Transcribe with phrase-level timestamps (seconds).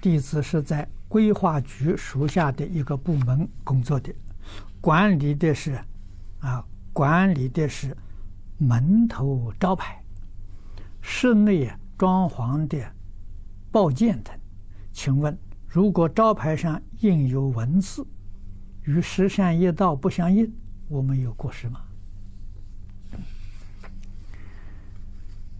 [0.00, 4.14] 弟子是在规划局属下的一个部门工作的，
[4.80, 5.78] 管理的是
[6.40, 7.96] 啊，管理的是
[8.58, 10.02] 门头招牌、
[11.00, 12.78] 室内装潢的
[13.72, 14.38] 报件等。
[14.92, 18.06] 请问，如果招牌上印有文字
[18.82, 20.52] 与十善业道不相应，
[20.88, 21.80] 我们有过失吗？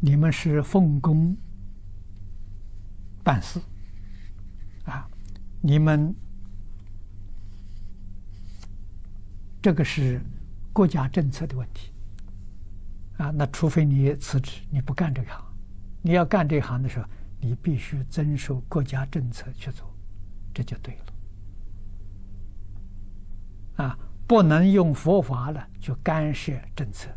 [0.01, 1.37] 你们是奉公
[3.25, 3.61] 办事。
[4.89, 5.09] 啊，
[5.61, 6.15] 你们
[9.61, 10.21] 这个是
[10.73, 11.93] 国家政策的问题
[13.19, 13.31] 啊。
[13.31, 15.45] 那除非你辞职，你不干这个行，
[16.01, 17.07] 你要干这一行的时候，
[17.41, 19.89] 你必须遵守国家政策去做，
[20.55, 21.05] 这就对了。
[23.85, 27.11] 啊，不能用佛法了去干涉政策，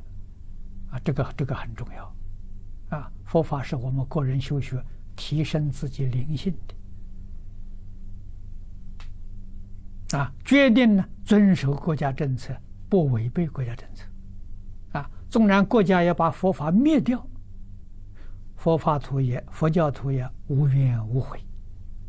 [0.92, 2.16] 啊，这个这个很重要。
[2.90, 4.84] 啊，佛法是我们个人修学、
[5.16, 6.76] 提升自己灵性的。
[10.18, 12.54] 啊，决定呢，遵守国家政策，
[12.90, 14.06] 不违背国家政策。
[14.92, 17.26] 啊，纵然国家要把佛法灭掉，
[18.58, 21.40] 佛法徒也，佛教徒也无怨无悔。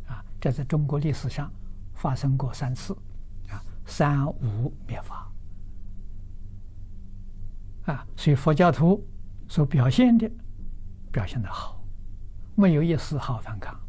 [0.07, 1.51] 啊，这在中国历史上
[1.93, 2.93] 发生过三次。
[3.49, 5.31] 啊，三无灭法。
[7.85, 9.05] 啊，所以佛教徒
[9.47, 10.29] 所表现的，
[11.11, 11.81] 表现的好，
[12.55, 13.79] 没有一丝毫反抗。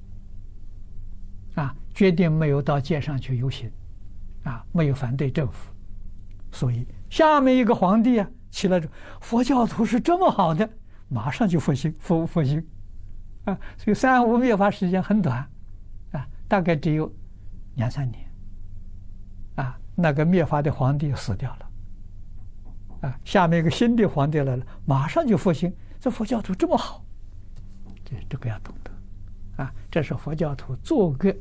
[1.54, 3.70] 啊，决定没有到街上去游行。
[4.44, 5.72] 啊，没有反对政府，
[6.52, 8.88] 所以下面一个皇帝啊起来说
[9.20, 10.68] ：“佛教徒是这么好的，
[11.08, 12.64] 马上就复兴复复兴，
[13.44, 15.38] 啊，所以三无灭法时间很短，
[16.12, 17.10] 啊，大概只有
[17.76, 18.30] 两三年，
[19.56, 27.02] 啊，那个灭法的皇帝死掉了，啊，下面一个新的皇帝来了，马上就复兴，这佛教徒这么好，
[28.04, 31.34] 这这个要懂得，啊，这是佛教徒做给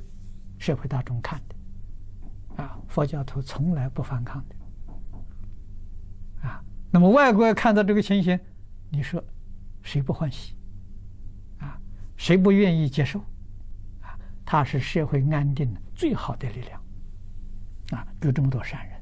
[0.57, 1.55] 社会大众看的。”
[2.57, 4.55] 啊，佛教徒从来不反抗的，
[6.47, 8.39] 啊，那么外国人看到这个情形，
[8.89, 9.23] 你说
[9.81, 10.55] 谁不欢喜？
[11.59, 11.79] 啊，
[12.15, 13.19] 谁不愿意接受？
[14.01, 16.81] 啊，他是社会安定的最好的力量，
[17.91, 19.01] 啊，有这么多善人，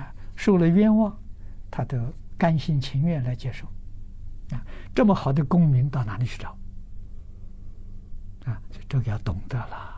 [0.00, 1.14] 啊，受了冤枉，
[1.70, 1.98] 他都
[2.38, 3.66] 甘心情愿来接受，
[4.50, 6.56] 啊，这么好的公民到哪里去找？
[8.46, 9.97] 啊，这个要懂得了。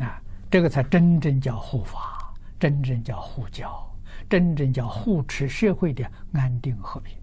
[0.00, 3.88] 啊这个才真正叫护法，真正叫护教，
[4.28, 7.16] 真正叫护持社会的安定和平。